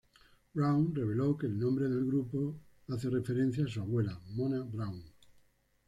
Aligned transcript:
Brown 0.55 0.95
reveló 0.95 1.37
que 1.37 1.45
el 1.45 1.59
nombre 1.59 1.87
del 1.87 2.03
grupo 2.07 2.55
hace 2.87 3.07
referencia 3.07 3.65
a 3.65 3.67
su 3.67 3.81
abuela, 3.81 4.19
Mona 4.29 4.63
Brown. 4.63 5.03